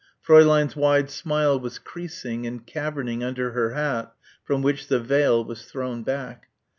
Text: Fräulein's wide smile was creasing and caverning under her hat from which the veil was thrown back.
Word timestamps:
Fräulein's 0.27 0.75
wide 0.75 1.11
smile 1.11 1.59
was 1.59 1.77
creasing 1.77 2.47
and 2.47 2.65
caverning 2.65 3.23
under 3.23 3.51
her 3.51 3.75
hat 3.75 4.11
from 4.43 4.63
which 4.63 4.87
the 4.87 4.99
veil 4.99 5.45
was 5.45 5.65
thrown 5.65 6.01
back. 6.01 6.47